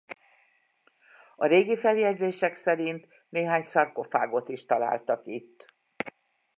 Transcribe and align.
A 1.35 1.45
régi 1.45 1.77
feljegyzések 1.77 2.55
szerint 2.55 3.07
néhány 3.29 3.61
szarkofágot 3.61 4.49
is 4.49 4.65
találtak 4.65 5.21
itt. 5.27 5.73